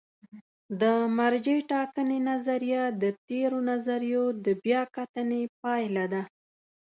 [0.81, 0.83] د
[1.17, 6.21] مرجع ټاکنې نظریه د تېرو نظریو د بیا کتنې پایله ده.